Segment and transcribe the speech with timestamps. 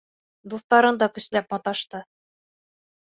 [0.53, 2.03] Дуҫтарын да көсләп маташты.